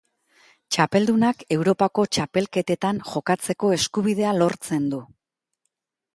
Txapeldunak 0.75 1.43
Europako 1.55 2.05
txapelketetan 2.17 3.03
jokatzeko 3.11 3.71
eskubidea 3.79 4.35
lortzen 4.41 4.91
du. 4.97 5.05